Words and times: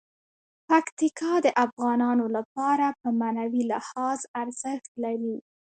پکتیکا 0.69 1.31
د 1.45 1.47
افغانانو 1.65 2.25
لپاره 2.37 2.85
په 2.99 3.07
معنوي 3.21 3.63
لحاظ 3.71 4.19
ارزښت 4.41 4.91
لري. 5.03 5.37